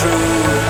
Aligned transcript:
true. 0.00 0.61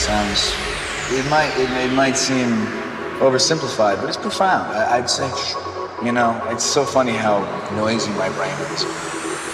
Sounds, 0.00 0.56
it 1.12 1.28
might, 1.28 1.52
it, 1.60 1.68
it 1.84 1.92
might 1.92 2.16
seem 2.16 2.48
oversimplified, 3.20 4.00
but 4.00 4.08
it's 4.08 4.16
profound. 4.16 4.72
I, 4.72 4.96
I'd 4.96 5.10
say, 5.10 5.28
you 6.02 6.12
know, 6.12 6.40
it's 6.48 6.64
so 6.64 6.84
funny 6.84 7.12
how 7.12 7.44
noisy 7.76 8.10
my 8.16 8.32
brain 8.32 8.56
is. 8.72 8.84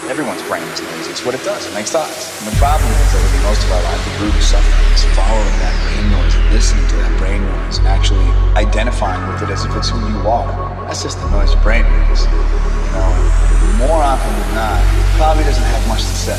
Everyone's 0.07 0.43
brain 0.47 0.63
is 0.71 0.81
noisy. 0.81 1.11
It's 1.11 1.27
what 1.27 1.35
it 1.35 1.43
does. 1.43 1.67
It 1.67 1.75
makes 1.75 1.91
thoughts. 1.91 2.31
And 2.39 2.47
the 2.55 2.57
problem 2.63 2.87
is 2.87 3.11
that 3.11 3.27
for 3.27 3.43
most 3.43 3.59
of 3.67 3.75
our 3.75 3.83
life, 3.83 3.99
the 4.07 4.15
root 4.23 4.35
of 4.39 4.45
suffering 4.47 4.87
is 4.95 5.03
following 5.19 5.57
that 5.67 5.75
brain 5.83 6.15
noise, 6.15 6.39
listening 6.55 6.87
to 6.95 6.97
that 7.03 7.11
brain 7.19 7.43
noise, 7.43 7.83
and 7.83 7.91
actually 7.91 8.31
identifying 8.55 9.19
with 9.27 9.43
it 9.43 9.51
as 9.51 9.67
if 9.67 9.75
it's 9.75 9.91
who 9.91 9.99
you 9.99 10.23
are. 10.31 10.47
That's 10.87 11.03
just 11.03 11.19
the 11.19 11.27
noise 11.35 11.51
your 11.51 11.63
brain 11.67 11.83
makes. 12.07 12.23
You 12.23 12.95
know, 12.95 13.11
more 13.83 13.99
often 13.99 14.31
than 14.31 14.55
not, 14.55 14.79
probably 15.19 15.43
doesn't 15.43 15.67
have 15.67 15.83
much 15.91 16.07
to 16.07 16.15
say. 16.15 16.39